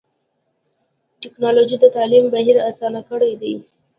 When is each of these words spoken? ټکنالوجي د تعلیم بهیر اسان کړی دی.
ټکنالوجي 1.21 1.77
د 1.81 1.85
تعلیم 1.95 2.25
بهیر 2.33 2.57
اسان 2.69 2.93
کړی 3.09 3.31
دی. 3.41 3.53